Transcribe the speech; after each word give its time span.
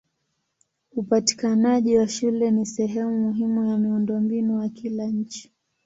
Upatikanaji 0.95 1.97
wa 1.97 2.07
shule 2.07 2.51
ni 2.51 2.65
sehemu 2.65 3.19
muhimu 3.19 3.65
ya 3.69 3.77
miundombinu 3.77 4.57
wa 4.59 4.69
kila 4.69 5.05
nchi. 5.07 5.51